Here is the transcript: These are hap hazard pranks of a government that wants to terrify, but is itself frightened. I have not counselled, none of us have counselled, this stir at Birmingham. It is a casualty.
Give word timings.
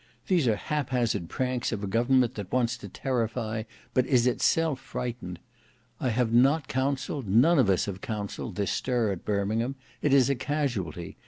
These 0.25 0.47
are 0.47 0.55
hap 0.55 0.89
hazard 0.89 1.29
pranks 1.29 1.71
of 1.71 1.83
a 1.83 1.85
government 1.85 2.33
that 2.33 2.51
wants 2.51 2.75
to 2.77 2.89
terrify, 2.89 3.65
but 3.93 4.07
is 4.07 4.25
itself 4.25 4.79
frightened. 4.79 5.37
I 5.99 6.09
have 6.09 6.33
not 6.33 6.67
counselled, 6.67 7.27
none 7.27 7.59
of 7.59 7.69
us 7.69 7.85
have 7.85 8.01
counselled, 8.01 8.55
this 8.55 8.71
stir 8.71 9.11
at 9.11 9.25
Birmingham. 9.25 9.75
It 10.01 10.11
is 10.11 10.27
a 10.27 10.33
casualty. 10.35 11.17